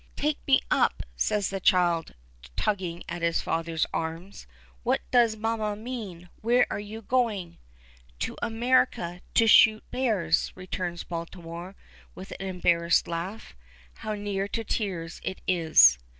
"Take 0.15 0.39
me 0.47 0.61
up," 0.71 1.03
says 1.15 1.51
the 1.51 1.59
child, 1.59 2.15
tugging 2.55 3.03
at 3.07 3.21
his 3.21 3.39
father's 3.43 3.85
arms. 3.93 4.47
"What 4.81 4.99
does 5.11 5.35
mamma 5.37 5.75
mean? 5.75 6.27
Where 6.41 6.65
are 6.71 6.79
you 6.79 7.03
going?" 7.03 7.59
"To 8.21 8.35
America, 8.41 9.21
to 9.35 9.45
shoot 9.45 9.83
bears," 9.91 10.51
returns 10.55 11.03
Baltimore 11.03 11.75
with 12.15 12.31
an 12.39 12.47
embarrassed 12.47 13.07
laugh. 13.07 13.55
How 13.97 14.15
near 14.15 14.47
to 14.47 14.63
tears 14.63 15.21
it 15.23 15.39
is. 15.47 15.99